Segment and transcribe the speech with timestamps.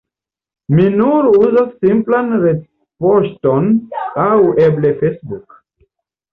[0.77, 3.71] Mi nur uzas simplan retpoŝton
[4.27, 4.33] aŭ
[4.67, 5.59] eble Facebook.